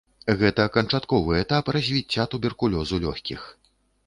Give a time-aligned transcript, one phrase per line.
[0.39, 3.41] Гэта канчатковы этап развіцця туберкулёзу лёгкіх.